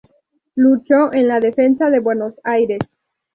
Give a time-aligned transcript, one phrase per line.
[0.55, 2.79] Luchó en la Defensa de Buenos Aires.